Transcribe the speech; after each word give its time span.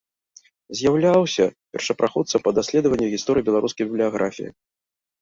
З'яўляўся 0.79 1.45
першапраходцам 1.77 2.39
па 2.49 2.57
даследаванні 2.61 3.13
гісторыі 3.15 3.47
беларускай 3.55 3.83
бібліяграфіі. 3.93 4.49